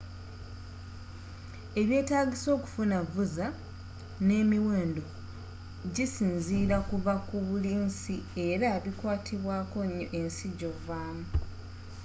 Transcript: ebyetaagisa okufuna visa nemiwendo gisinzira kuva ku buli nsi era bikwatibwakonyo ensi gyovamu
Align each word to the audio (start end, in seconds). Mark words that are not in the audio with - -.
ebyetaagisa 1.81 2.47
okufuna 2.57 2.97
visa 3.13 3.47
nemiwendo 4.27 5.03
gisinzira 5.95 6.77
kuva 6.89 7.13
ku 7.27 7.37
buli 7.47 7.73
nsi 7.85 8.15
era 8.47 8.69
bikwatibwakonyo 8.83 10.05
ensi 10.19 10.47
gyovamu 10.59 11.25